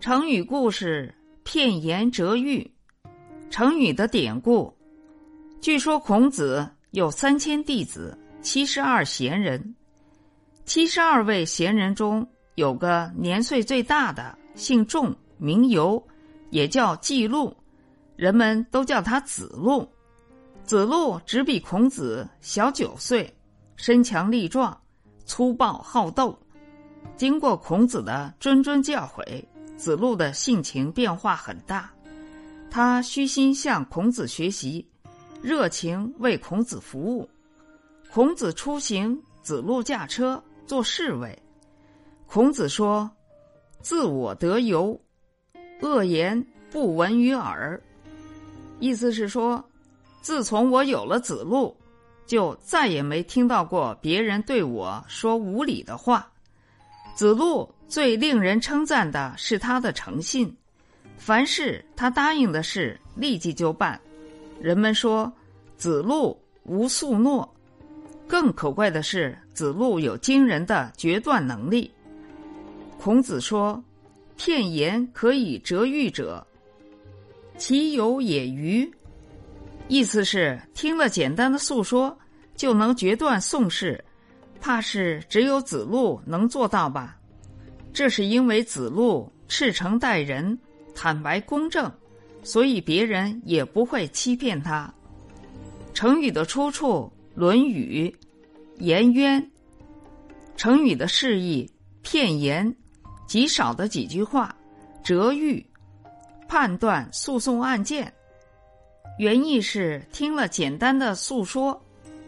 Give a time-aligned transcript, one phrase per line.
[0.00, 1.12] 成语故事
[1.42, 2.70] 片言折喻，
[3.50, 4.72] 成语的典故。
[5.60, 9.74] 据说孔子有三千弟子，七十二贤人。
[10.64, 12.24] 七十二位贤人中
[12.54, 16.00] 有个年岁最大的，姓仲，名由，
[16.50, 17.52] 也叫季路，
[18.14, 19.86] 人们都叫他子路。
[20.62, 23.36] 子路只比孔子小九岁，
[23.74, 24.80] 身强力壮，
[25.24, 26.38] 粗暴好斗。
[27.16, 29.44] 经过孔子的谆谆教诲。
[29.78, 31.90] 子路的性情变化很大，
[32.68, 34.84] 他虚心向孔子学习，
[35.40, 37.30] 热情为孔子服务。
[38.10, 41.38] 孔子出行，子路驾车做侍卫。
[42.26, 43.08] 孔子说
[43.80, 45.00] ：“自我得由，
[45.80, 47.80] 恶言不闻于耳。”
[48.80, 49.64] 意思是说，
[50.20, 51.74] 自从我有了子路，
[52.26, 56.30] 就再也没听到过别人对我说无理的话。
[57.18, 57.68] 子路。
[57.88, 60.54] 最令人称赞的是他的诚信，
[61.16, 63.98] 凡事他答应的事立即就办。
[64.60, 65.32] 人们说
[65.78, 67.50] 子路无素诺，
[68.26, 71.90] 更可怪的是子路有惊人的决断能力。
[73.00, 73.82] 孔子说
[74.36, 76.46] ：“片言可以折喻者，
[77.56, 78.86] 其有也愚。”
[79.88, 82.14] 意思是听了简单的诉说
[82.54, 84.04] 就能决断宋事，
[84.68, 87.16] 怕是只有子路能做到吧。
[87.90, 90.58] 这是因为子路赤诚待人，
[90.94, 91.90] 坦白公正，
[92.42, 94.92] 所以别人也不会欺骗他。
[95.94, 98.14] 成语的出处《论语·
[98.84, 99.42] 颜渊》。
[100.54, 101.66] 成语的释义：
[102.02, 102.76] 片言，
[103.26, 104.54] 极少的几句话；
[105.02, 105.64] 折喻，
[106.46, 108.12] 判断诉讼案件。
[109.18, 111.82] 原意是听了简单的诉说，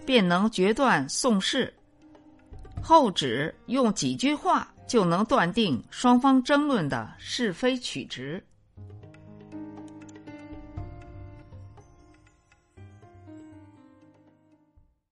[0.07, 1.71] 便能决断讼事。
[2.83, 4.69] 后指用几句话。
[4.91, 8.45] 就能断定双方争论的是非曲直。